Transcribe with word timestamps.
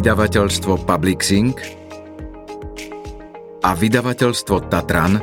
vydavateľstvo 0.00 0.88
Publixing 0.88 1.52
a 3.60 3.70
vydavateľstvo 3.76 4.56
Tatran 4.72 5.20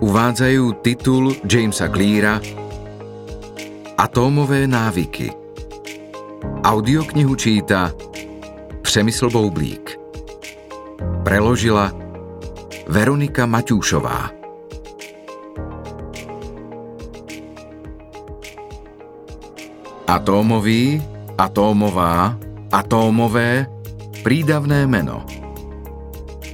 uvádzajú 0.00 0.64
titul 0.80 1.36
Jamesa 1.44 1.92
Cleara 1.92 2.40
Atómové 4.00 4.64
návyky. 4.64 5.28
Audioknihu 6.64 7.36
číta 7.36 7.92
Přemysl 8.80 9.28
Boublík. 9.28 10.00
Preložila 11.20 11.92
Veronika 12.88 13.44
Maťúšová. 13.44 14.32
Atómový, 20.08 20.96
atómová, 21.36 22.40
Atómové, 22.70 23.66
prídavné 24.22 24.86
meno. 24.86 25.26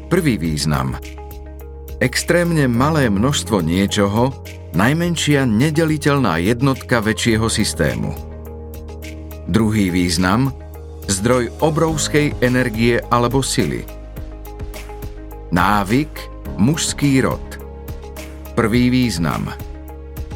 Prvý 0.08 0.40
význam. 0.40 0.96
Extrémne 2.00 2.64
malé 2.72 3.12
množstvo 3.12 3.60
niečoho, 3.60 4.32
najmenšia 4.72 5.44
nedeliteľná 5.44 6.40
jednotka 6.40 7.04
väčšieho 7.04 7.52
systému. 7.52 8.16
Druhý 9.44 9.92
význam. 9.92 10.56
Zdroj 11.04 11.52
obrovskej 11.60 12.40
energie 12.40 12.96
alebo 13.12 13.44
sily. 13.44 13.84
Návyk, 15.52 16.16
mužský 16.56 17.20
rod. 17.28 17.44
Prvý 18.56 18.88
význam. 18.88 19.52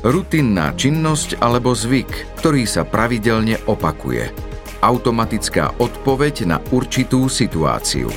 Rutinná 0.04 0.76
činnosť 0.76 1.40
alebo 1.40 1.72
zvyk, 1.72 2.36
ktorý 2.36 2.68
sa 2.68 2.84
pravidelne 2.84 3.56
opakuje 3.64 4.49
automatická 4.80 5.76
odpoveď 5.76 6.48
na 6.48 6.56
určitú 6.72 7.28
situáciu. 7.28 8.08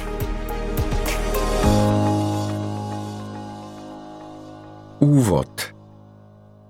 Úvod 5.03 5.75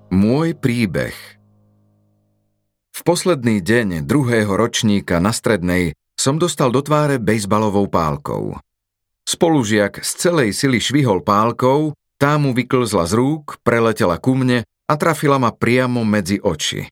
Môj 0.10 0.58
príbeh 0.58 1.14
V 2.90 3.00
posledný 3.06 3.62
deň 3.62 4.10
druhého 4.10 4.50
ročníka 4.58 5.22
na 5.22 5.30
strednej 5.30 5.94
som 6.18 6.42
dostal 6.42 6.74
do 6.74 6.82
tváre 6.82 7.22
bejsbalovou 7.22 7.86
pálkou. 7.90 8.58
Spolužiak 9.30 10.02
z 10.02 10.12
celej 10.18 10.58
sily 10.58 10.82
švihol 10.82 11.22
pálkou, 11.22 11.94
tá 12.18 12.38
mu 12.42 12.58
vyklzla 12.58 13.06
z 13.06 13.14
rúk, 13.18 13.62
preletela 13.62 14.18
ku 14.18 14.34
mne 14.34 14.66
a 14.66 14.94
trafila 14.98 15.38
ma 15.38 15.54
priamo 15.54 16.02
medzi 16.02 16.42
oči. 16.42 16.90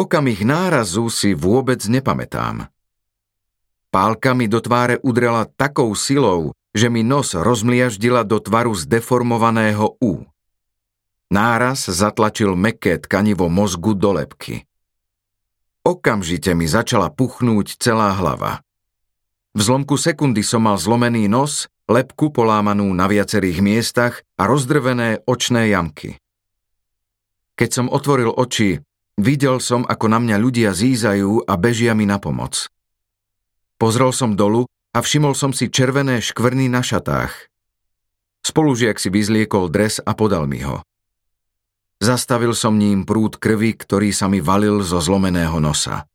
Okamih 0.00 0.48
nárazu 0.48 1.12
si 1.12 1.36
vôbec 1.36 1.84
nepamätám. 1.84 2.72
Pálka 3.92 4.32
mi 4.32 4.48
do 4.48 4.56
tváre 4.64 4.96
udrela 5.04 5.44
takou 5.44 5.92
silou, 5.92 6.56
že 6.72 6.88
mi 6.88 7.04
nos 7.04 7.36
rozmliaždila 7.36 8.24
do 8.24 8.40
tvaru 8.40 8.72
zdeformovaného 8.72 10.00
U. 10.00 10.24
Náraz 11.28 11.84
zatlačil 11.84 12.56
meké 12.56 12.96
tkanivo 12.96 13.52
mozgu 13.52 13.92
do 13.92 14.16
lepky. 14.16 14.64
Okamžite 15.84 16.56
mi 16.56 16.64
začala 16.64 17.12
puchnúť 17.12 17.76
celá 17.76 18.16
hlava. 18.16 18.64
V 19.52 19.60
zlomku 19.60 20.00
sekundy 20.00 20.40
som 20.40 20.64
mal 20.64 20.80
zlomený 20.80 21.28
nos, 21.28 21.68
lepku 21.92 22.32
polámanú 22.32 22.88
na 22.96 23.04
viacerých 23.04 23.60
miestach 23.60 24.24
a 24.40 24.48
rozdrvené 24.48 25.20
očné 25.28 25.76
jamky. 25.76 26.16
Keď 27.60 27.68
som 27.68 27.86
otvoril 27.92 28.32
oči, 28.32 28.80
Videl 29.20 29.60
som, 29.60 29.84
ako 29.84 30.08
na 30.08 30.16
mňa 30.16 30.36
ľudia 30.40 30.70
zízajú 30.72 31.44
a 31.44 31.52
bežia 31.60 31.92
mi 31.92 32.08
na 32.08 32.16
pomoc. 32.16 32.72
Pozrel 33.76 34.16
som 34.16 34.32
dolu 34.32 34.64
a 34.96 35.04
všimol 35.04 35.36
som 35.36 35.52
si 35.52 35.68
červené 35.68 36.24
škvrny 36.24 36.72
na 36.72 36.80
šatách. 36.80 37.52
Spolužiak 38.40 38.96
si 38.96 39.12
vyzliekol 39.12 39.68
dres 39.68 40.00
a 40.00 40.16
podal 40.16 40.48
mi 40.48 40.64
ho. 40.64 40.80
Zastavil 42.00 42.56
som 42.56 42.80
ním 42.80 43.04
prúd 43.04 43.36
krvi, 43.36 43.76
ktorý 43.76 44.08
sa 44.16 44.24
mi 44.24 44.40
valil 44.40 44.80
zo 44.80 45.04
zlomeného 45.04 45.60
nosa. 45.60 46.08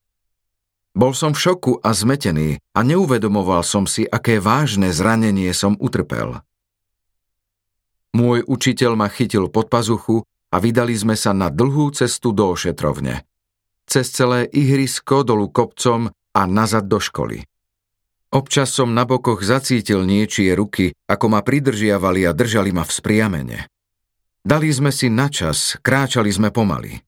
Bol 0.97 1.13
som 1.13 1.37
v 1.37 1.45
šoku 1.45 1.85
a 1.85 1.93
zmetený 1.93 2.57
a 2.73 2.79
neuvedomoval 2.81 3.61
som 3.61 3.85
si, 3.85 4.01
aké 4.01 4.41
vážne 4.41 4.89
zranenie 4.89 5.53
som 5.53 5.77
utrpel. 5.77 6.41
Môj 8.17 8.41
učiteľ 8.49 8.97
ma 8.97 9.13
chytil 9.13 9.45
pod 9.53 9.69
pazuchu 9.69 10.25
a 10.55 10.63
vydali 10.63 10.95
sme 10.95 11.19
sa 11.19 11.35
na 11.35 11.51
dlhú 11.51 11.91
cestu 11.91 12.31
do 12.31 12.55
ošetrovne. 12.55 13.27
Cez 13.83 14.07
celé 14.07 14.47
ihrisko 14.55 15.27
dolu 15.27 15.51
kopcom 15.51 16.07
a 16.07 16.41
nazad 16.47 16.87
do 16.87 17.03
školy. 17.03 17.43
Občas 18.31 18.71
som 18.71 18.95
na 18.95 19.03
bokoch 19.03 19.43
zacítil 19.43 20.07
niečie 20.07 20.55
ruky, 20.55 20.95
ako 21.11 21.25
ma 21.35 21.43
pridržiavali 21.43 22.23
a 22.23 22.31
držali 22.31 22.71
ma 22.71 22.87
v 22.87 22.91
spriamene. 22.95 23.59
Dali 24.47 24.71
sme 24.71 24.95
si 24.95 25.11
na 25.11 25.27
čas, 25.27 25.75
kráčali 25.83 26.31
sme 26.31 26.55
pomaly. 26.55 27.03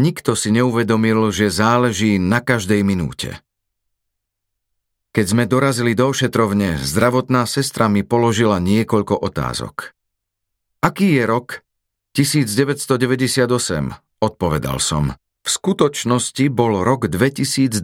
Nikto 0.00 0.36
si 0.36 0.52
neuvedomil, 0.52 1.32
že 1.32 1.52
záleží 1.52 2.20
na 2.20 2.40
každej 2.44 2.80
minúte. 2.84 3.40
Keď 5.12 5.26
sme 5.28 5.44
dorazili 5.44 5.92
do 5.92 6.08
ošetrovne, 6.08 6.80
zdravotná 6.80 7.44
sestra 7.44 7.92
mi 7.92 8.00
položila 8.00 8.56
niekoľko 8.56 9.20
otázok. 9.20 9.92
Aký 10.80 11.12
je 11.20 11.24
rok? 11.28 11.60
1998, 12.12 13.48
odpovedal 14.20 14.76
som. 14.76 15.16
V 15.42 15.48
skutočnosti 15.48 16.44
bol 16.52 16.84
rok 16.84 17.08
2002. 17.08 17.80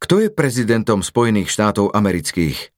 Kto 0.00 0.14
je 0.20 0.28
prezidentom 0.32 1.04
Spojených 1.04 1.52
štátov 1.52 1.92
amerických? 1.92 2.72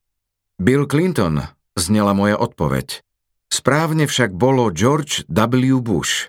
Bill 0.58 0.90
Clinton, 0.90 1.46
znela 1.78 2.18
moja 2.18 2.34
odpoveď. 2.34 3.06
Správne 3.46 4.10
však 4.10 4.34
bolo 4.34 4.74
George 4.74 5.22
W. 5.30 5.78
Bush. 5.78 6.28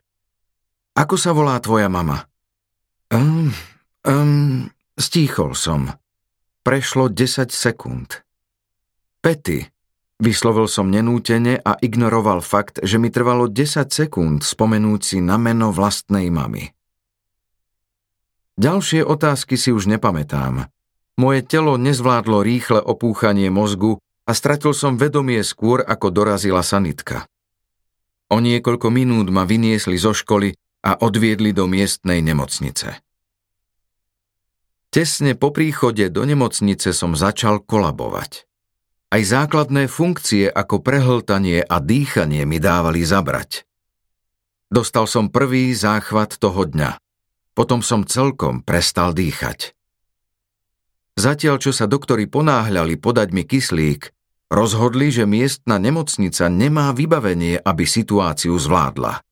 Ako 0.93 1.17
sa 1.17 1.33
volá 1.33 1.57
tvoja 1.57 1.89
mama? 1.89 2.29
Um, 3.09 3.49
um, 4.05 4.69
stíchol 4.93 5.57
som. 5.57 5.89
Prešlo 6.61 7.09
10 7.09 7.49
sekúnd. 7.49 8.21
Petty, 9.19 9.65
Vyslovil 10.19 10.67
som 10.67 10.91
nenútene 10.91 11.63
a 11.63 11.79
ignoroval 11.79 12.43
fakt, 12.43 12.83
že 12.83 12.99
mi 12.99 13.07
trvalo 13.07 13.47
10 13.47 13.87
sekúnd 13.87 14.43
spomenúť 14.43 15.01
si 15.01 15.17
na 15.23 15.39
meno 15.39 15.71
vlastnej 15.71 16.27
mamy. 16.27 16.75
Ďalšie 18.59 19.07
otázky 19.07 19.55
si 19.55 19.71
už 19.71 19.87
nepamätám. 19.87 20.67
Moje 21.15 21.39
telo 21.47 21.79
nezvládlo 21.79 22.43
rýchle 22.43 22.83
opúchanie 22.83 23.47
mozgu 23.47 24.03
a 24.27 24.35
stratil 24.35 24.75
som 24.75 24.99
vedomie 24.99 25.39
skôr, 25.39 25.79
ako 25.87 26.11
dorazila 26.11 26.67
sanitka. 26.67 27.23
O 28.27 28.43
niekoľko 28.43 28.91
minút 28.91 29.31
ma 29.31 29.47
vyniesli 29.47 29.95
zo 29.95 30.11
školy 30.11 30.51
a 30.83 30.99
odviedli 30.99 31.55
do 31.55 31.63
miestnej 31.71 32.19
nemocnice. 32.19 32.99
Tesne 34.91 35.39
po 35.39 35.55
príchode 35.55 36.11
do 36.11 36.27
nemocnice 36.27 36.91
som 36.91 37.15
začal 37.15 37.63
kolabovať. 37.63 38.48
Aj 39.09 39.25
základné 39.25 39.89
funkcie 39.89 40.45
ako 40.45 40.85
prehltanie 40.85 41.65
a 41.65 41.81
dýchanie 41.81 42.45
mi 42.45 42.61
dávali 42.61 43.01
zabrať. 43.01 43.65
Dostal 44.69 45.09
som 45.09 45.33
prvý 45.33 45.73
záchvat 45.73 46.37
toho 46.37 46.69
dňa. 46.69 47.01
Potom 47.57 47.81
som 47.81 48.05
celkom 48.05 48.61
prestal 48.61 49.17
dýchať. 49.17 49.73
Zatiaľ, 51.17 51.57
čo 51.57 51.73
sa 51.73 51.89
doktori 51.89 52.29
ponáhľali 52.29 53.01
podať 53.01 53.33
mi 53.33 53.49
kyslík, 53.49 54.13
rozhodli, 54.53 55.09
že 55.09 55.25
miestna 55.25 55.81
nemocnica 55.81 56.45
nemá 56.47 56.93
vybavenie, 56.93 57.57
aby 57.59 57.89
situáciu 57.89 58.55
zvládla. 58.61 59.25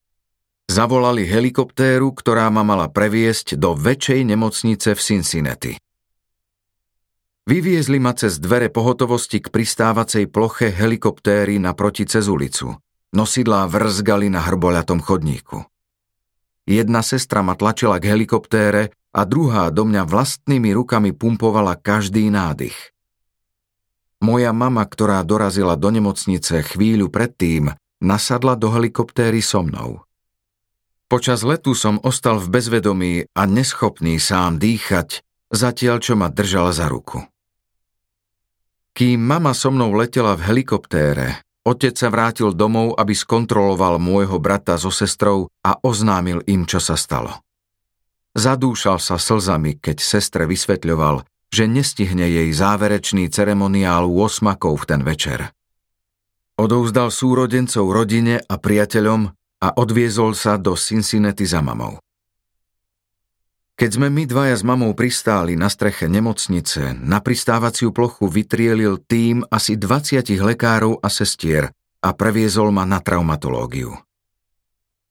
Zavolali 0.67 1.23
helikoptéru, 1.23 2.11
ktorá 2.17 2.49
ma 2.49 2.65
mala 2.65 2.89
previesť 2.89 3.55
do 3.61 3.77
väčšej 3.77 4.25
nemocnice 4.25 4.97
v 4.97 4.99
Cincinnati. 4.99 5.73
Vyviezli 7.47 7.95
ma 8.03 8.11
cez 8.11 8.43
dvere 8.43 8.67
pohotovosti 8.67 9.39
k 9.39 9.47
pristávacej 9.47 10.27
ploche 10.27 10.67
helikoptéry 10.67 11.55
naproti 11.63 12.03
cez 12.03 12.27
ulicu. 12.27 12.75
Nosidlá 13.15 13.63
vrzgali 13.71 14.27
na 14.27 14.43
hrboľatom 14.43 14.99
chodníku. 14.99 15.63
Jedna 16.67 16.99
sestra 16.99 17.39
ma 17.39 17.55
tlačila 17.55 18.03
k 18.03 18.11
helikoptére 18.11 18.91
a 19.15 19.23
druhá 19.23 19.71
do 19.71 19.87
mňa 19.87 20.03
vlastnými 20.03 20.75
rukami 20.75 21.15
pumpovala 21.15 21.79
každý 21.79 22.27
nádych. 22.27 22.75
Moja 24.19 24.51
mama, 24.51 24.83
ktorá 24.83 25.23
dorazila 25.23 25.79
do 25.79 25.87
nemocnice 25.87 26.67
chvíľu 26.67 27.07
predtým, 27.07 27.71
nasadla 28.03 28.59
do 28.59 28.75
helikoptéry 28.75 29.39
so 29.39 29.63
mnou. 29.63 30.03
Počas 31.07 31.47
letu 31.47 31.71
som 31.71 32.03
ostal 32.03 32.43
v 32.43 32.51
bezvedomí 32.51 33.13
a 33.31 33.47
neschopný 33.47 34.19
sám 34.19 34.59
dýchať, 34.59 35.23
zatiaľ 35.47 36.03
čo 36.03 36.19
ma 36.19 36.27
držala 36.27 36.75
za 36.75 36.91
ruku. 36.91 37.23
Kým 38.97 39.21
mama 39.21 39.53
so 39.53 39.69
mnou 39.69 39.93
letela 39.93 40.33
v 40.33 40.49
helikoptére, 40.49 41.45
otec 41.61 41.93
sa 41.93 42.09
vrátil 42.09 42.49
domov, 42.49 42.97
aby 42.97 43.13
skontroloval 43.13 44.01
môjho 44.01 44.41
brata 44.41 44.73
so 44.73 44.89
sestrou 44.89 45.53
a 45.61 45.77
oznámil 45.85 46.41
im, 46.49 46.65
čo 46.65 46.81
sa 46.81 46.97
stalo. 46.97 47.45
Zadúšal 48.33 48.97
sa 48.97 49.21
slzami, 49.21 49.77
keď 49.77 50.01
sestre 50.01 50.49
vysvetľoval, 50.49 51.21
že 51.53 51.69
nestihne 51.69 52.25
jej 52.25 52.49
záverečný 52.49 53.29
ceremoniál 53.29 54.09
u 54.09 54.17
osmakov 54.17 54.81
v 54.81 54.85
ten 54.89 55.01
večer. 55.05 55.53
Odovzdal 56.57 57.13
súrodencov 57.13 57.93
rodine 57.93 58.41
a 58.41 58.57
priateľom 58.57 59.29
a 59.61 59.67
odviezol 59.77 60.33
sa 60.33 60.57
do 60.57 60.73
Cincinnati 60.73 61.45
za 61.45 61.61
mamou. 61.61 62.01
Keď 63.77 63.89
sme 63.93 64.09
my 64.09 64.25
dvaja 64.25 64.57
s 64.57 64.65
mamou 64.65 64.97
pristáli 64.97 65.53
na 65.53 65.69
streche 65.69 66.09
nemocnice, 66.09 66.97
na 66.97 67.21
pristávaciu 67.21 67.93
plochu 67.93 68.25
vytrielil 68.25 68.97
tým 69.05 69.45
asi 69.53 69.77
20 69.77 70.25
lekárov 70.33 70.97
a 70.97 71.13
sestier 71.13 71.69
a 72.01 72.09
previezol 72.09 72.73
ma 72.73 72.89
na 72.89 72.97
traumatológiu. 72.97 73.93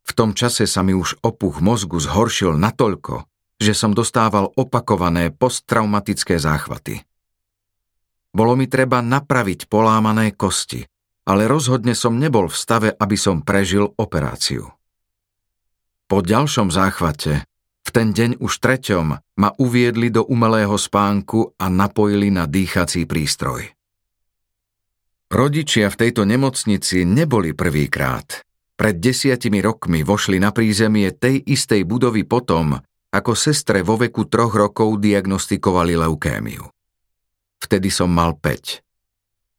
V 0.02 0.10
tom 0.18 0.34
čase 0.34 0.66
sa 0.66 0.82
mi 0.82 0.98
už 0.98 1.22
opuch 1.22 1.62
mozgu 1.62 2.02
zhoršil 2.02 2.58
natoľko, 2.58 3.30
že 3.62 3.70
som 3.70 3.94
dostával 3.94 4.50
opakované 4.58 5.30
posttraumatické 5.30 6.34
záchvaty. 6.34 7.06
Bolo 8.34 8.58
mi 8.58 8.66
treba 8.66 8.98
napraviť 8.98 9.70
polámané 9.70 10.34
kosti, 10.34 10.82
ale 11.22 11.46
rozhodne 11.46 11.94
som 11.94 12.18
nebol 12.18 12.50
v 12.50 12.58
stave, 12.58 12.90
aby 12.90 13.14
som 13.14 13.46
prežil 13.46 13.94
operáciu. 13.94 14.74
Po 16.10 16.18
ďalšom 16.18 16.74
záchvate 16.74 17.46
v 17.86 17.88
ten 17.94 18.10
deň 18.10 18.42
už 18.42 18.52
treťom 18.58 19.06
ma 19.14 19.50
uviedli 19.62 20.10
do 20.10 20.26
umelého 20.26 20.74
spánku 20.74 21.54
a 21.54 21.70
napojili 21.70 22.34
na 22.34 22.50
dýchací 22.50 23.06
prístroj. 23.06 23.70
Rodičia 25.30 25.90
v 25.90 25.98
tejto 26.06 26.26
nemocnici 26.26 27.06
neboli 27.06 27.54
prvýkrát. 27.54 28.42
Pred 28.76 28.96
desiatimi 28.98 29.62
rokmi 29.62 30.02
vošli 30.02 30.42
na 30.42 30.50
prízemie 30.50 31.14
tej 31.14 31.40
istej 31.46 31.86
budovy 31.86 32.26
potom, 32.26 32.76
ako 33.14 33.32
sestre 33.32 33.80
vo 33.80 33.96
veku 33.96 34.28
troch 34.28 34.52
rokov 34.52 35.00
diagnostikovali 35.00 35.96
leukémiu. 35.96 36.66
Vtedy 37.62 37.88
som 37.88 38.12
mal 38.12 38.36
5. 38.36 38.84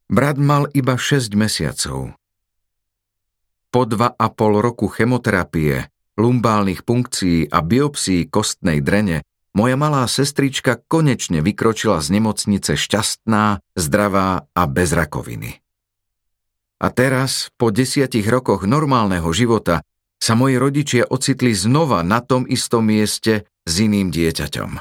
Brat 0.07 0.38
mal 0.38 0.69
iba 0.71 0.95
6 0.95 1.33
mesiacov. 1.33 2.13
Po 3.68 3.81
dva 3.83 4.15
a 4.15 4.27
pol 4.31 4.63
roku 4.63 4.88
chemoterapie 4.88 5.91
lumbálnych 6.18 6.84
punkcií 6.84 7.48
a 7.48 7.62
biopsií 7.62 8.28
kostnej 8.28 8.81
drene, 8.81 9.24
moja 9.58 9.74
malá 9.74 10.06
sestrička 10.06 10.78
konečne 10.86 11.42
vykročila 11.42 11.98
z 12.02 12.19
nemocnice 12.19 12.78
šťastná, 12.78 13.62
zdravá 13.74 14.46
a 14.54 14.64
bez 14.69 14.94
rakoviny. 14.94 15.62
A 16.78 16.94
teraz, 16.94 17.50
po 17.58 17.74
desiatich 17.74 18.30
rokoch 18.30 18.69
normálneho 18.69 19.25
života, 19.34 19.81
sa 20.22 20.38
moji 20.38 20.62
rodičia 20.62 21.10
ocitli 21.10 21.54
znova 21.54 22.06
na 22.06 22.22
tom 22.22 22.46
istom 22.46 22.86
mieste 22.86 23.50
s 23.66 23.74
iným 23.81 24.13
dieťaťom. 24.13 24.78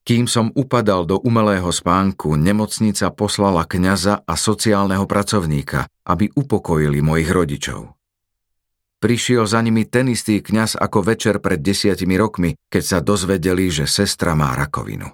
Kým 0.00 0.24
som 0.24 0.48
upadal 0.56 1.04
do 1.04 1.20
umelého 1.20 1.68
spánku, 1.68 2.36
nemocnica 2.36 3.12
poslala 3.12 3.68
kňaza 3.68 4.24
a 4.24 4.34
sociálneho 4.36 5.04
pracovníka, 5.04 5.88
aby 6.08 6.32
upokojili 6.32 7.04
mojich 7.04 7.28
rodičov. 7.28 7.99
Prišiel 9.00 9.48
za 9.48 9.64
nimi 9.64 9.88
ten 9.88 10.12
istý 10.12 10.44
kňaz 10.44 10.76
ako 10.76 11.00
večer 11.00 11.40
pred 11.40 11.64
desiatimi 11.64 12.20
rokmi, 12.20 12.52
keď 12.68 12.82
sa 12.84 12.98
dozvedeli, 13.00 13.72
že 13.72 13.88
sestra 13.88 14.36
má 14.36 14.52
rakovinu. 14.52 15.08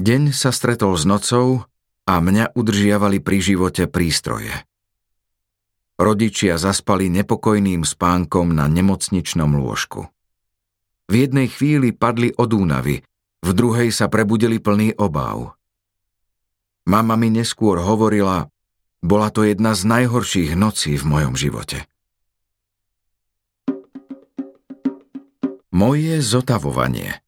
Deň 0.00 0.32
sa 0.32 0.56
stretol 0.56 0.96
s 0.96 1.04
nocou 1.04 1.68
a 2.08 2.14
mňa 2.16 2.56
udržiavali 2.56 3.20
pri 3.20 3.38
živote 3.44 3.92
prístroje. 3.92 4.56
Rodičia 6.00 6.56
zaspali 6.56 7.12
nepokojným 7.12 7.84
spánkom 7.84 8.56
na 8.56 8.66
nemocničnom 8.72 9.52
lôžku. 9.60 10.08
V 11.06 11.14
jednej 11.14 11.52
chvíli 11.52 11.92
padli 11.92 12.32
od 12.32 12.56
únavy, 12.56 13.04
v 13.44 13.50
druhej 13.52 13.92
sa 13.92 14.08
prebudili 14.08 14.64
plný 14.64 14.96
obáv. 14.96 15.54
Mama 16.88 17.20
mi 17.20 17.28
neskôr 17.28 17.84
hovorila, 17.84 18.48
bola 19.02 19.34
to 19.34 19.42
jedna 19.42 19.74
z 19.74 19.82
najhorších 19.84 20.54
nocí 20.54 20.94
v 20.94 21.04
mojom 21.04 21.34
živote. 21.34 21.84
Moje 25.74 26.22
zotavovanie 26.22 27.18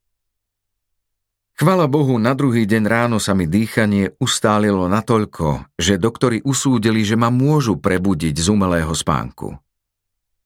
Chvala 1.55 1.87
Bohu, 1.87 2.19
na 2.19 2.35
druhý 2.35 2.67
deň 2.67 2.83
ráno 2.91 3.19
sa 3.23 3.31
mi 3.31 3.47
dýchanie 3.47 4.19
ustálilo 4.19 4.91
natoľko, 4.91 5.71
že 5.79 6.03
doktori 6.03 6.43
usúdili, 6.43 7.07
že 7.07 7.15
ma 7.15 7.31
môžu 7.31 7.79
prebudiť 7.79 8.35
z 8.35 8.47
umelého 8.51 8.91
spánku. 8.91 9.55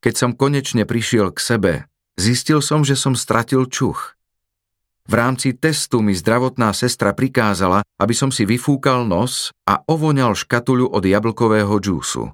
Keď 0.04 0.14
som 0.14 0.30
konečne 0.36 0.84
prišiel 0.84 1.32
k 1.32 1.40
sebe, 1.40 1.72
zistil 2.20 2.60
som, 2.60 2.84
že 2.84 2.92
som 2.92 3.16
stratil 3.16 3.64
čuch. 3.72 4.17
V 5.08 5.16
rámci 5.16 5.56
testu 5.56 6.04
mi 6.04 6.12
zdravotná 6.12 6.76
sestra 6.76 7.16
prikázala, 7.16 7.80
aby 7.96 8.12
som 8.12 8.28
si 8.28 8.44
vyfúkal 8.44 9.08
nos 9.08 9.56
a 9.64 9.80
ovoňal 9.88 10.36
škatuľu 10.36 10.92
od 10.92 11.00
jablkového 11.00 11.72
džúsu. 11.80 12.28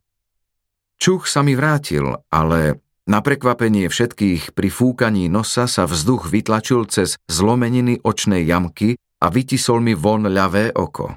Čuch 0.99 1.31
sa 1.31 1.47
mi 1.47 1.55
vrátil, 1.55 2.19
ale 2.35 2.83
na 3.07 3.23
prekvapenie 3.23 3.87
všetkých 3.87 4.59
pri 4.59 4.69
fúkaní 4.75 5.31
nosa 5.31 5.71
sa 5.71 5.87
vzduch 5.87 6.27
vytlačil 6.27 6.91
cez 6.91 7.15
zlomeniny 7.31 8.03
očnej 8.03 8.43
jamky 8.43 8.99
a 9.23 9.31
vytisol 9.31 9.79
mi 9.79 9.95
von 9.95 10.27
ľavé 10.27 10.75
oko. 10.75 11.15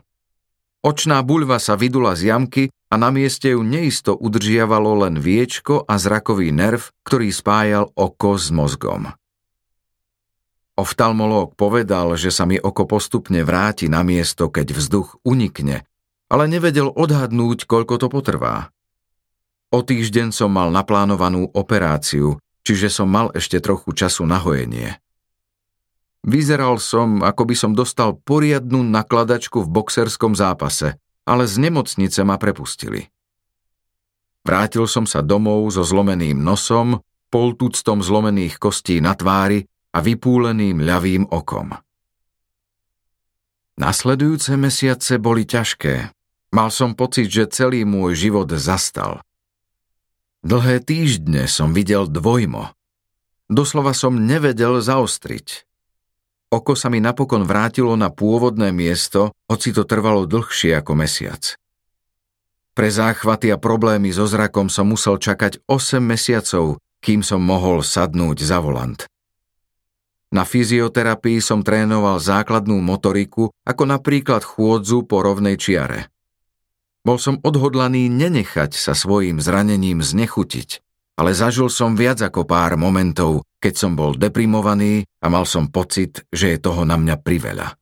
Očná 0.85 1.25
buľva 1.25 1.57
sa 1.57 1.73
vydula 1.73 2.13
z 2.13 2.29
jamky 2.29 2.63
a 2.69 2.95
na 3.01 3.09
mieste 3.09 3.49
ju 3.49 3.65
neisto 3.65 4.13
udržiavalo 4.13 5.09
len 5.09 5.17
viečko 5.17 5.89
a 5.89 5.97
zrakový 5.97 6.53
nerv, 6.53 6.93
ktorý 7.01 7.33
spájal 7.33 7.89
oko 7.97 8.37
s 8.37 8.53
mozgom. 8.53 9.09
Oftalmológ 10.77 11.57
povedal, 11.57 12.13
že 12.13 12.29
sa 12.29 12.45
mi 12.45 12.61
oko 12.61 12.85
postupne 12.85 13.41
vráti 13.41 13.89
na 13.89 14.05
miesto, 14.05 14.45
keď 14.45 14.77
vzduch 14.77 15.17
unikne, 15.25 15.81
ale 16.29 16.45
nevedel 16.45 16.93
odhadnúť, 16.93 17.65
koľko 17.65 17.97
to 17.97 18.07
potrvá. 18.13 18.69
O 19.73 19.81
týždeň 19.81 20.29
som 20.29 20.53
mal 20.53 20.69
naplánovanú 20.69 21.49
operáciu, 21.49 22.37
čiže 22.61 22.93
som 22.93 23.09
mal 23.09 23.33
ešte 23.33 23.57
trochu 23.57 23.89
času 23.89 24.29
na 24.29 24.37
hojenie. 24.37 25.01
Vyzeral 26.21 26.77
som, 26.77 27.25
ako 27.25 27.43
by 27.49 27.55
som 27.57 27.71
dostal 27.73 28.13
poriadnu 28.13 28.85
nakladačku 28.85 29.65
v 29.65 29.71
boxerskom 29.81 30.37
zápase, 30.37 30.93
ale 31.25 31.49
z 31.49 31.57
nemocnice 31.57 32.21
ma 32.21 32.37
prepustili. 32.37 33.09
Vrátil 34.45 34.85
som 34.85 35.09
sa 35.09 35.25
domov 35.25 35.73
so 35.73 35.81
zlomeným 35.81 36.37
nosom, 36.37 37.01
poltuctom 37.33 38.05
zlomených 38.05 38.61
kostí 38.61 39.01
na 39.01 39.17
tvári 39.17 39.65
a 39.97 40.05
vypúleným 40.05 40.85
ľavým 40.85 41.25
okom. 41.33 41.73
Nasledujúce 43.81 44.53
mesiace 44.53 45.17
boli 45.17 45.49
ťažké. 45.49 46.13
Mal 46.53 46.69
som 46.69 46.93
pocit, 46.93 47.33
že 47.33 47.49
celý 47.49 47.81
môj 47.81 48.13
život 48.13 48.49
zastal. 48.53 49.25
Dlhé 50.45 50.85
týždne 50.85 51.49
som 51.49 51.73
videl 51.73 52.05
dvojmo. 52.05 52.77
Doslova 53.49 53.97
som 53.97 54.13
nevedel 54.13 54.85
zaostriť. 54.85 55.65
Oko 56.53 56.77
sa 56.77 56.93
mi 56.93 57.01
napokon 57.01 57.43
vrátilo 57.43 57.97
na 57.97 58.13
pôvodné 58.13 58.69
miesto, 58.69 59.33
hoci 59.49 59.73
to 59.73 59.83
trvalo 59.83 60.29
dlhšie 60.29 60.77
ako 60.77 60.93
mesiac. 60.93 61.57
Pre 62.77 62.87
záchvaty 62.93 63.49
a 63.49 63.57
problémy 63.57 64.13
so 64.13 64.29
zrakom 64.29 64.69
som 64.69 64.93
musel 64.93 65.17
čakať 65.17 65.65
8 65.65 65.97
mesiacov, 65.99 66.77
kým 67.01 67.25
som 67.25 67.41
mohol 67.41 67.81
sadnúť 67.81 68.37
za 68.45 68.61
volant. 68.61 69.09
Na 70.37 70.45
fyzioterapii 70.45 71.41
som 71.41 71.65
trénoval 71.65 72.21
základnú 72.21 72.77
motoriku, 72.77 73.49
ako 73.65 73.83
napríklad 73.89 74.45
chôdzu 74.45 75.09
po 75.09 75.25
rovnej 75.25 75.57
čiare. 75.57 76.13
Bol 77.01 77.17
som 77.17 77.41
odhodlaný 77.41 78.05
nenechať 78.05 78.77
sa 78.77 78.93
svojim 78.93 79.41
zranením 79.41 80.05
znechutiť, 80.05 80.85
ale 81.17 81.33
zažil 81.33 81.73
som 81.73 81.97
viac 81.97 82.21
ako 82.21 82.45
pár 82.45 82.77
momentov, 82.77 83.49
keď 83.57 83.73
som 83.81 83.97
bol 83.97 84.13
deprimovaný 84.13 85.09
a 85.17 85.25
mal 85.25 85.49
som 85.49 85.73
pocit, 85.73 86.21
že 86.29 86.53
je 86.53 86.61
toho 86.61 86.85
na 86.85 87.01
mňa 87.01 87.17
priveľa. 87.17 87.73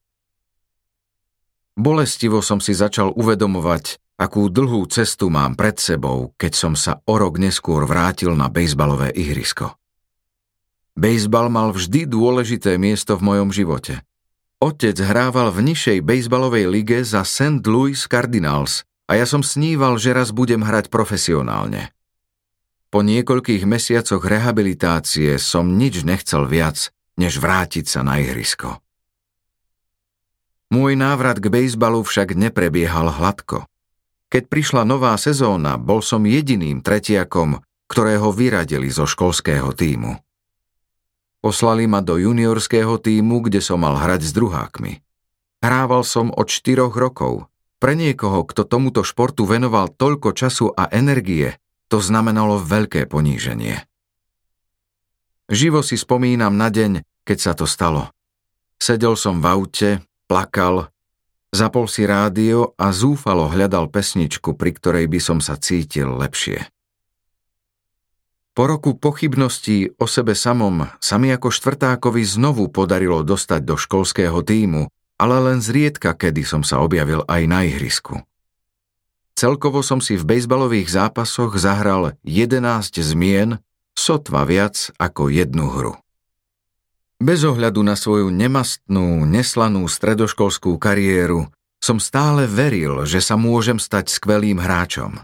Bolestivo 1.76 2.40
som 2.40 2.64
si 2.64 2.72
začal 2.72 3.12
uvedomovať, 3.20 4.00
akú 4.16 4.48
dlhú 4.48 4.88
cestu 4.88 5.28
mám 5.28 5.60
pred 5.60 5.76
sebou, 5.76 6.32
keď 6.40 6.56
som 6.56 6.72
sa 6.80 7.04
o 7.04 7.20
rok 7.20 7.36
neskôr 7.36 7.84
vrátil 7.84 8.32
na 8.32 8.48
bejsbalové 8.48 9.12
ihrisko. 9.12 9.76
Bejsbal 10.96 11.52
mal 11.52 11.76
vždy 11.76 12.08
dôležité 12.08 12.80
miesto 12.80 13.20
v 13.20 13.28
mojom 13.28 13.52
živote. 13.52 14.00
Otec 14.64 14.96
hrával 14.96 15.52
v 15.52 15.72
nižšej 15.72 16.00
bejsbalovej 16.00 16.72
lige 16.72 17.04
za 17.04 17.28
St. 17.28 17.60
Louis 17.68 18.00
Cardinals 18.00 18.88
a 19.06 19.20
ja 19.20 19.28
som 19.28 19.44
sníval, 19.44 20.00
že 20.00 20.16
raz 20.16 20.32
budem 20.32 20.64
hrať 20.64 20.88
profesionálne. 20.88 21.92
Po 22.90 23.04
niekoľkých 23.04 23.68
mesiacoch 23.68 24.24
rehabilitácie 24.24 25.36
som 25.36 25.76
nič 25.76 26.08
nechcel 26.08 26.48
viac, 26.48 26.96
než 27.20 27.44
vrátiť 27.44 27.86
sa 27.86 28.02
na 28.02 28.24
ihrisko. 28.24 28.80
Môj 30.72 30.96
návrat 30.96 31.44
k 31.44 31.52
bejsbalu 31.52 32.08
však 32.08 32.40
neprebiehal 32.40 33.12
hladko. 33.12 33.68
Keď 34.32 34.44
prišla 34.50 34.88
nová 34.88 35.14
sezóna, 35.20 35.76
bol 35.76 36.00
som 36.00 36.24
jediným 36.24 36.82
tretiakom, 36.82 37.62
ktorého 37.86 38.34
vyradili 38.34 38.90
zo 38.90 39.06
školského 39.06 39.70
týmu. 39.76 40.25
Poslali 41.46 41.86
ma 41.86 42.02
do 42.02 42.18
juniorského 42.18 42.98
týmu, 42.98 43.46
kde 43.46 43.62
som 43.62 43.78
mal 43.78 44.02
hrať 44.02 44.26
s 44.26 44.34
druhákmi. 44.34 45.06
Hrával 45.62 46.02
som 46.02 46.34
od 46.34 46.50
4 46.50 46.90
rokov. 46.90 47.46
Pre 47.78 47.94
niekoho, 47.94 48.42
kto 48.50 48.66
tomuto 48.66 49.06
športu 49.06 49.46
venoval 49.46 49.94
toľko 49.94 50.34
času 50.34 50.74
a 50.74 50.90
energie, 50.90 51.54
to 51.86 52.02
znamenalo 52.02 52.58
veľké 52.58 53.06
poníženie. 53.06 53.86
Živo 55.46 55.86
si 55.86 56.02
spomínam 56.02 56.58
na 56.58 56.74
deň, 56.74 57.06
keď 57.22 57.38
sa 57.38 57.54
to 57.54 57.70
stalo. 57.70 58.10
Sedel 58.82 59.14
som 59.14 59.38
v 59.38 59.46
aute, 59.46 59.90
plakal, 60.26 60.90
zapol 61.54 61.86
si 61.86 62.10
rádio 62.10 62.74
a 62.74 62.90
zúfalo 62.90 63.54
hľadal 63.54 63.94
pesničku, 63.94 64.58
pri 64.58 64.74
ktorej 64.74 65.06
by 65.06 65.22
som 65.22 65.38
sa 65.38 65.62
cítil 65.62 66.10
lepšie. 66.10 66.66
Po 68.56 68.72
roku 68.72 68.96
pochybností 68.96 70.00
o 70.00 70.08
sebe 70.08 70.32
samom 70.32 70.88
sa 71.04 71.20
mi 71.20 71.28
ako 71.28 71.52
štvrtákovi 71.52 72.24
znovu 72.24 72.72
podarilo 72.72 73.20
dostať 73.20 73.62
do 73.68 73.76
školského 73.76 74.40
týmu, 74.48 74.88
ale 75.20 75.36
len 75.44 75.60
zriedka 75.60 76.16
kedy 76.16 76.48
som 76.48 76.64
sa 76.64 76.80
objavil 76.80 77.28
aj 77.28 77.42
na 77.52 77.68
ihrisku. 77.68 78.24
Celkovo 79.36 79.84
som 79.84 80.00
si 80.00 80.16
v 80.16 80.24
bejsbalových 80.24 80.88
zápasoch 80.88 81.60
zahral 81.60 82.16
11 82.24 82.96
zmien, 83.04 83.60
sotva 83.92 84.48
viac 84.48 84.88
ako 84.96 85.28
jednu 85.28 85.68
hru. 85.76 85.94
Bez 87.20 87.44
ohľadu 87.44 87.84
na 87.84 88.00
svoju 88.00 88.32
nemastnú, 88.32 89.28
neslanú 89.28 89.84
stredoškolskú 89.92 90.80
kariéru 90.80 91.52
som 91.84 92.00
stále 92.00 92.48
veril, 92.48 93.04
že 93.04 93.20
sa 93.20 93.36
môžem 93.36 93.84
stať 93.84 94.16
skvelým 94.16 94.64
hráčom. 94.64 95.20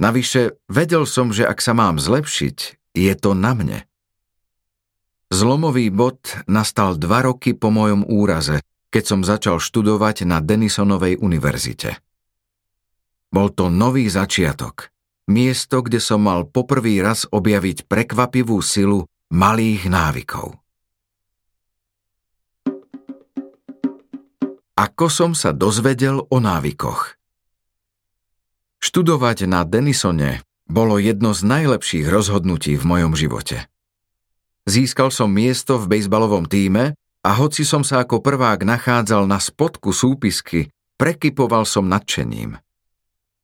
Navyše, 0.00 0.56
vedel 0.72 1.04
som, 1.04 1.28
že 1.28 1.44
ak 1.44 1.60
sa 1.60 1.76
mám 1.76 2.00
zlepšiť, 2.00 2.58
je 2.96 3.12
to 3.20 3.36
na 3.36 3.52
mne. 3.52 3.78
Zlomový 5.28 5.92
bod 5.92 6.24
nastal 6.48 6.96
dva 6.96 7.28
roky 7.28 7.52
po 7.52 7.68
mojom 7.68 8.08
úraze, 8.08 8.64
keď 8.88 9.04
som 9.04 9.20
začal 9.20 9.60
študovať 9.60 10.26
na 10.26 10.40
Denisonovej 10.40 11.20
univerzite. 11.20 12.00
Bol 13.30 13.52
to 13.54 13.70
nový 13.70 14.10
začiatok. 14.10 14.90
Miesto, 15.30 15.86
kde 15.86 16.02
som 16.02 16.26
mal 16.26 16.48
poprvý 16.48 16.98
raz 16.98 17.28
objaviť 17.30 17.86
prekvapivú 17.86 18.58
silu 18.58 19.06
malých 19.30 19.86
návykov. 19.86 20.58
Ako 24.74 25.06
som 25.12 25.36
sa 25.36 25.54
dozvedel 25.54 26.24
o 26.24 26.38
návykoch? 26.40 27.19
Študovať 28.80 29.44
na 29.44 29.68
Denisone 29.68 30.40
bolo 30.64 30.96
jedno 30.96 31.36
z 31.36 31.44
najlepších 31.44 32.08
rozhodnutí 32.08 32.80
v 32.80 32.84
mojom 32.88 33.12
živote. 33.12 33.68
Získal 34.64 35.12
som 35.12 35.28
miesto 35.28 35.76
v 35.76 35.96
bejsbalovom 35.96 36.48
týme 36.48 36.96
a 37.20 37.30
hoci 37.36 37.68
som 37.68 37.84
sa 37.84 38.00
ako 38.00 38.24
prvák 38.24 38.64
nachádzal 38.64 39.28
na 39.28 39.36
spodku 39.36 39.92
súpisky, 39.92 40.72
prekypoval 40.96 41.68
som 41.68 41.92
nadšením. 41.92 42.56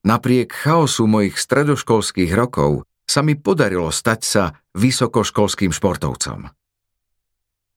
Napriek 0.09 0.57
chaosu 0.57 1.05
mojich 1.05 1.37
stredoškolských 1.37 2.33
rokov 2.33 2.89
sa 3.05 3.21
mi 3.21 3.37
podarilo 3.37 3.93
stať 3.93 4.21
sa 4.25 4.45
vysokoškolským 4.73 5.69
športovcom. 5.69 6.49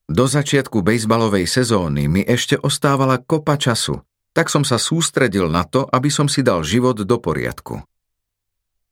Do 0.10 0.26
začiatku 0.26 0.82
bejsbalovej 0.82 1.46
sezóny 1.46 2.10
mi 2.10 2.24
ešte 2.24 2.56
ostávala 2.58 3.22
kopa 3.22 3.60
času 3.60 4.02
tak 4.34 4.48
som 4.48 4.62
sa 4.62 4.78
sústredil 4.78 5.50
na 5.50 5.66
to, 5.66 5.86
aby 5.90 6.08
som 6.14 6.30
si 6.30 6.46
dal 6.46 6.62
život 6.62 7.02
do 7.02 7.18
poriadku. 7.18 7.82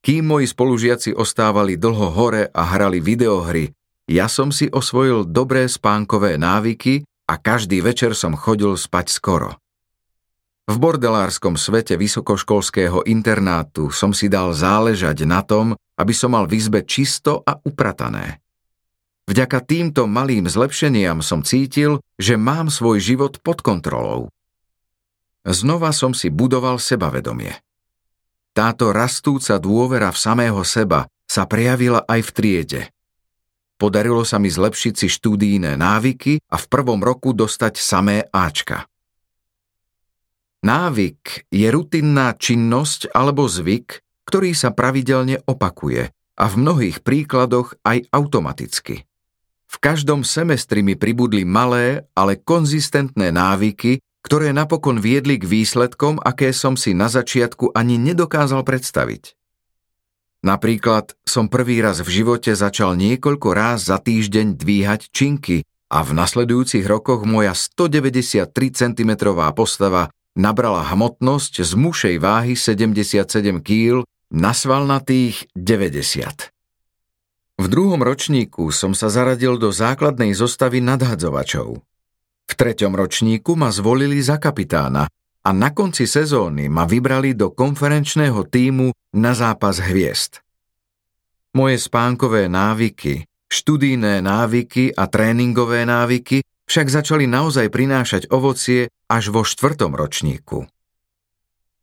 Kým 0.01 0.23
moji 0.23 0.47
spolužiaci 0.47 1.11
ostávali 1.17 1.75
dlho 1.75 2.13
hore 2.13 2.47
a 2.53 2.61
hrali 2.63 3.01
videohry, 3.03 3.73
ja 4.07 4.31
som 4.31 4.55
si 4.55 4.71
osvojil 4.71 5.27
dobré 5.27 5.67
spánkové 5.67 6.39
návyky 6.39 7.03
a 7.27 7.35
každý 7.35 7.83
večer 7.83 8.15
som 8.15 8.39
chodil 8.39 8.71
spať 8.79 9.11
skoro. 9.11 9.59
V 10.67 10.75
bordelárskom 10.79 11.55
svete 11.55 11.95
vysokoškolského 11.95 13.07
internátu 13.07 13.87
som 13.91 14.11
si 14.11 14.27
dal 14.27 14.51
záležať 14.51 15.23
na 15.23 15.39
tom, 15.43 15.75
aby 15.95 16.11
som 16.11 16.35
mal 16.35 16.43
v 16.43 16.59
izbe 16.59 16.83
čisto 16.83 17.39
a 17.43 17.55
upratané. 17.55 18.43
Vďaka 19.27 19.59
týmto 19.63 20.07
malým 20.07 20.47
zlepšeniam 20.47 21.19
som 21.19 21.43
cítil, 21.43 21.99
že 22.15 22.39
mám 22.39 22.71
svoj 22.71 23.03
život 23.03 23.43
pod 23.43 23.59
kontrolou. 23.59 24.31
Znova 25.47 25.95
som 25.95 26.11
si 26.11 26.27
budoval 26.27 26.75
sebavedomie. 26.75 27.55
Táto 28.51 28.91
rastúca 28.91 29.55
dôvera 29.55 30.11
v 30.11 30.19
samého 30.19 30.59
seba 30.67 31.07
sa 31.23 31.47
prejavila 31.47 32.03
aj 32.03 32.19
v 32.27 32.31
triede. 32.35 32.81
Podarilo 33.77 34.25
sa 34.27 34.41
mi 34.41 34.51
zlepšiť 34.51 34.93
si 34.97 35.07
štúdijné 35.07 35.77
návyky 35.77 36.43
a 36.51 36.57
v 36.57 36.65
prvom 36.67 36.99
roku 36.99 37.31
dostať 37.31 37.79
samé 37.79 38.25
Ačka. 38.33 38.89
Návyk 40.65 41.47
je 41.53 41.67
rutinná 41.69 42.33
činnosť 42.33 43.13
alebo 43.13 43.45
zvyk, 43.45 44.01
ktorý 44.25 44.51
sa 44.57 44.73
pravidelne 44.73 45.39
opakuje 45.45 46.09
a 46.11 46.45
v 46.49 46.55
mnohých 46.57 47.05
príkladoch 47.05 47.77
aj 47.85 48.09
automaticky. 48.11 49.05
V 49.67 49.75
každom 49.77 50.25
semestri 50.25 50.81
mi 50.81 50.97
pribudli 50.97 51.45
malé, 51.45 52.09
ale 52.17 52.39
konzistentné 52.41 53.29
návyky, 53.29 54.01
ktoré 54.21 54.53
napokon 54.55 55.01
viedli 55.01 55.37
k 55.37 55.45
výsledkom, 55.45 56.21
aké 56.21 56.51
som 56.55 56.79
si 56.79 56.95
na 56.95 57.11
začiatku 57.11 57.75
ani 57.75 57.99
nedokázal 58.01 58.63
predstaviť. 58.65 59.37
Napríklad 60.45 61.17
som 61.25 61.49
prvý 61.49 61.81
raz 61.81 61.99
v 61.99 62.21
živote 62.21 62.53
začal 62.53 62.93
niekoľko 62.95 63.49
ráz 63.51 63.89
za 63.89 63.97
týždeň 63.97 64.55
dvíhať 64.55 65.09
činky 65.09 65.65
a 65.89 66.03
v 66.03 66.11
nasledujúcich 66.13 66.85
rokoch 66.85 67.25
moja 67.25 67.55
193 67.57 68.51
cm 68.53 69.11
postava 69.55 70.13
nabrala 70.37 70.85
hmotnosť 70.93 71.65
z 71.65 71.71
mušej 71.73 72.15
váhy 72.21 72.53
77 72.53 73.63
kg 73.65 74.05
na 74.29 74.51
svalnatých 74.53 75.49
90. 75.57 76.53
V 77.57 77.65
druhom 77.65 78.05
ročníku 78.05 78.69
som 78.69 78.93
sa 78.93 79.09
zaradil 79.09 79.57
do 79.57 79.73
základnej 79.73 80.37
zostavy 80.37 80.77
nadhadzovačov. 80.77 81.81
Treťom 82.57 82.97
ročníku 82.97 83.53
ma 83.53 83.69
zvolili 83.69 84.17
za 84.17 84.41
kapitána 84.41 85.05
a 85.45 85.49
na 85.53 85.69
konci 85.69 86.09
sezóny 86.09 86.65
ma 86.73 86.89
vybrali 86.89 87.37
do 87.37 87.53
konferenčného 87.53 88.49
týmu 88.49 88.89
na 89.13 89.37
zápas 89.37 89.77
hviezd. 89.77 90.41
Moje 91.53 91.77
spánkové 91.77 92.49
návyky, 92.49 93.29
študijné 93.45 94.25
návyky 94.25 94.89
a 94.89 95.05
tréningové 95.05 95.85
návyky 95.85 96.41
však 96.67 96.87
začali 96.89 97.29
naozaj 97.29 97.69
prinášať 97.69 98.27
ovocie 98.33 98.91
až 99.07 99.31
vo 99.31 99.45
štvrtom 99.45 99.93
ročníku. 99.95 100.67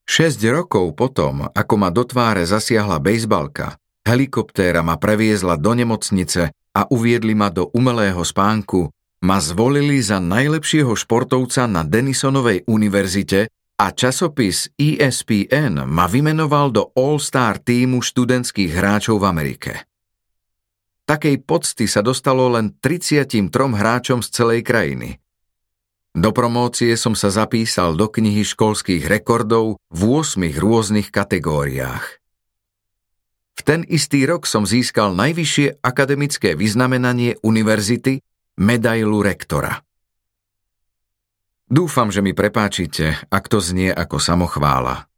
Šesť 0.05 0.41
rokov 0.53 0.93
potom, 0.93 1.49
ako 1.49 1.75
ma 1.81 1.89
do 1.89 2.05
tváre 2.05 2.45
zasiahla 2.45 3.01
bejsbalka, 3.01 3.81
helikoptéra 4.05 4.85
ma 4.85 5.01
previezla 5.01 5.57
do 5.57 5.73
nemocnice 5.73 6.53
a 6.53 6.81
uviedli 6.93 7.33
ma 7.33 7.49
do 7.49 7.73
umelého 7.73 8.21
spánku, 8.21 8.93
ma 9.25 9.41
zvolili 9.41 10.05
za 10.05 10.21
najlepšieho 10.21 10.93
športovca 10.93 11.65
na 11.65 11.81
Denisonovej 11.81 12.69
univerzite 12.69 13.49
a 13.81 13.87
časopis 13.89 14.69
ESPN 14.77 15.89
ma 15.89 16.05
vymenoval 16.05 16.69
do 16.69 16.93
All-Star 16.93 17.57
týmu 17.57 18.05
študentských 18.05 18.77
hráčov 18.77 19.25
v 19.25 19.27
Amerike. 19.27 19.73
Takej 21.09 21.41
pocty 21.41 21.89
sa 21.89 22.05
dostalo 22.05 22.53
len 22.53 22.77
33 22.77 23.49
hráčom 23.49 24.21
z 24.21 24.29
celej 24.29 24.61
krajiny. 24.61 25.17
Do 26.15 26.31
promócie 26.31 26.95
som 26.95 27.17
sa 27.17 27.33
zapísal 27.33 27.97
do 27.97 28.13
knihy 28.13 28.45
školských 28.45 29.09
rekordov 29.09 29.81
v 29.89 30.01
8 30.21 30.53
rôznych 30.53 31.09
kategóriách. 31.09 32.21
V 33.55 33.61
ten 33.65 33.83
istý 33.89 34.29
rok 34.29 34.45
som 34.45 34.69
získal 34.69 35.17
najvyššie 35.17 35.81
akademické 35.83 36.55
vyznamenanie 36.55 37.41
univerzity 37.43 38.23
medailu 38.55 39.19
rektora. 39.23 39.83
Dúfam, 41.67 42.13
že 42.15 42.23
mi 42.23 42.37
prepáčite, 42.37 43.27
ak 43.27 43.51
to 43.51 43.59
znie 43.59 43.91
ako 43.91 44.23
samochvála. 44.23 45.11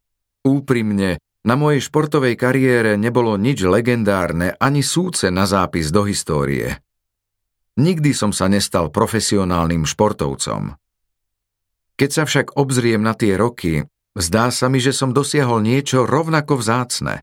Úprimne, 0.47 1.21
na 1.45 1.55
mojej 1.55 1.85
športovej 1.85 2.35
kariére 2.39 2.97
nebolo 2.97 3.37
nič 3.37 3.63
legendárne 3.67 4.57
ani 4.57 4.81
súce 4.81 5.29
na 5.29 5.45
zápis 5.45 5.93
do 5.93 6.09
histórie. 6.09 6.81
Nikdy 7.77 8.17
som 8.17 8.33
sa 8.33 8.49
nestal 8.49 8.89
profesionálnym 8.89 9.85
športovcom. 9.85 10.73
Keď 12.01 12.11
sa 12.11 12.25
však 12.25 12.57
obzriem 12.57 13.05
na 13.05 13.13
tie 13.13 13.37
roky, 13.37 13.85
zdá 14.17 14.49
sa 14.49 14.73
mi, 14.73 14.81
že 14.81 14.97
som 14.97 15.13
dosiahol 15.13 15.61
niečo 15.61 16.09
rovnako 16.09 16.57
vzácne. 16.57 17.21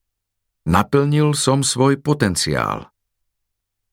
Naplnil 0.69 1.33
som 1.33 1.65
svoj 1.65 1.97
potenciál 1.99 2.92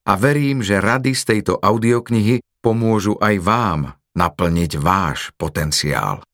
a 0.05 0.13
verím, 0.17 0.65
že 0.65 0.81
rady 0.81 1.13
z 1.13 1.23
tejto 1.35 1.61
audioknihy 1.61 2.41
pomôžu 2.61 3.17
aj 3.21 3.35
vám 3.41 3.79
naplniť 4.17 4.71
váš 4.81 5.31
potenciál. 5.39 6.25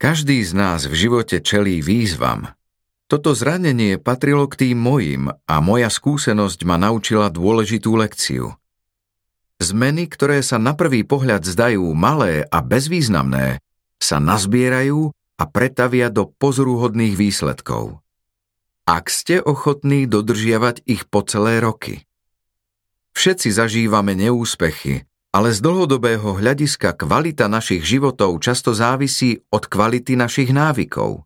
Každý 0.00 0.40
z 0.40 0.52
nás 0.56 0.88
v 0.88 0.94
živote 0.96 1.44
čelí 1.44 1.84
výzvam. 1.84 2.48
Toto 3.10 3.36
zranenie 3.36 3.98
patrilo 3.98 4.46
k 4.48 4.68
tým 4.68 4.78
mojim 4.80 5.28
a 5.28 5.54
moja 5.60 5.90
skúsenosť 5.90 6.62
ma 6.64 6.80
naučila 6.80 7.28
dôležitú 7.28 7.98
lekciu. 7.98 8.54
Zmeny, 9.60 10.08
ktoré 10.08 10.40
sa 10.40 10.56
na 10.56 10.72
prvý 10.72 11.04
pohľad 11.04 11.44
zdajú 11.44 11.84
malé 11.92 12.48
a 12.48 12.64
bezvýznamné, 12.64 13.60
sa 14.00 14.16
nazbierajú 14.16 15.12
a 15.36 15.44
pretavia 15.44 16.08
do 16.08 16.32
pozoruhodných 16.32 17.12
výsledkov. 17.12 18.00
Ak 18.88 19.12
ste 19.12 19.44
ochotní 19.44 20.08
dodržiavať 20.08 20.80
ich 20.88 21.04
po 21.04 21.20
celé 21.28 21.60
roky. 21.60 22.08
Všetci 23.14 23.48
zažívame 23.52 24.16
neúspechy, 24.16 25.04
ale 25.30 25.54
z 25.54 25.58
dlhodobého 25.62 26.38
hľadiska 26.38 26.98
kvalita 26.98 27.46
našich 27.46 27.86
životov 27.86 28.42
často 28.42 28.74
závisí 28.74 29.42
od 29.54 29.66
kvality 29.70 30.18
našich 30.18 30.50
návykov. 30.50 31.22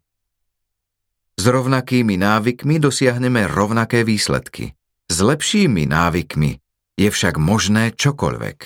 S 1.34 1.44
rovnakými 1.50 2.14
návykmi 2.14 2.78
dosiahneme 2.78 3.50
rovnaké 3.50 4.06
výsledky. 4.06 4.76
S 5.10 5.18
lepšími 5.18 5.88
návykmi 5.88 6.62
je 6.94 7.08
však 7.10 7.36
možné 7.42 7.90
čokoľvek. 7.96 8.58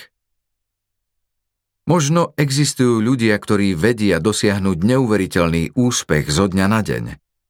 Možno 1.89 2.37
existujú 2.37 3.01
ľudia, 3.01 3.33
ktorí 3.41 3.73
vedia 3.73 4.21
dosiahnuť 4.21 4.77
neuveriteľný 4.77 5.73
úspech 5.73 6.29
zo 6.29 6.45
dňa 6.45 6.65
na 6.69 6.85
deň. 6.85 7.05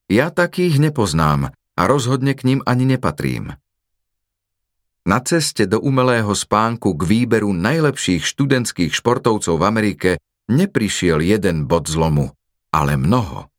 Ja 0.07 0.31
takých 0.31 0.79
nepoznám 0.79 1.51
a 1.51 1.81
rozhodne 1.83 2.31
k 2.31 2.47
ním 2.47 2.59
ani 2.63 2.87
nepatrím. 2.87 3.59
Na 5.09 5.17
ceste 5.25 5.65
do 5.65 5.81
umelého 5.81 6.29
spánku 6.37 6.93
k 6.93 7.01
výberu 7.01 7.49
najlepších 7.49 8.21
študentských 8.21 8.93
športovcov 8.93 9.57
v 9.57 9.65
Amerike 9.65 10.11
neprišiel 10.53 11.25
jeden 11.25 11.65
bod 11.65 11.89
zlomu, 11.89 12.29
ale 12.69 12.93
mnoho. 12.93 13.49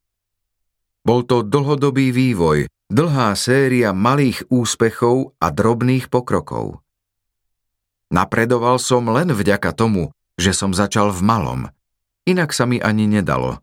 Bol 1.03 1.27
to 1.27 1.43
dlhodobý 1.43 2.15
vývoj, 2.15 2.71
dlhá 2.87 3.35
séria 3.35 3.91
malých 3.91 4.47
úspechov 4.47 5.35
a 5.43 5.51
drobných 5.51 6.07
pokrokov. 6.07 6.87
Napredoval 8.15 8.79
som 8.79 9.11
len 9.11 9.35
vďaka 9.35 9.75
tomu, 9.75 10.15
že 10.39 10.55
som 10.55 10.71
začal 10.71 11.11
v 11.11 11.19
malom. 11.27 11.61
Inak 12.31 12.55
sa 12.55 12.63
mi 12.63 12.79
ani 12.79 13.11
nedalo. 13.11 13.59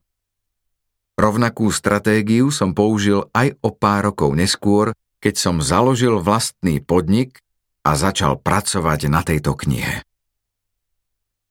Rovnakú 1.15 1.71
stratégiu 1.71 2.51
som 2.51 2.75
použil 2.75 3.31
aj 3.31 3.55
o 3.63 3.71
pár 3.71 4.11
rokov 4.11 4.35
neskôr, 4.35 4.91
keď 5.23 5.39
som 5.39 5.63
založil 5.63 6.19
vlastný 6.19 6.83
podnik 6.83 7.46
a 7.87 7.95
začal 7.95 8.35
pracovať 8.43 9.07
na 9.07 9.23
tejto 9.23 9.55
knihe. 9.55 10.06